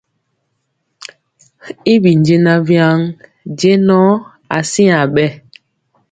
[1.93, 2.97] Y bi jɛɛnaŋ waŋ
[3.59, 4.01] jɛŋɔ
[4.57, 5.25] asiaŋ bɛ.